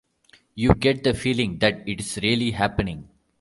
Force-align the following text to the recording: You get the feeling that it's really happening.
You 0.55 0.73
get 0.73 1.03
the 1.03 1.13
feeling 1.13 1.59
that 1.59 1.87
it's 1.87 2.17
really 2.17 2.49
happening. 2.49 3.07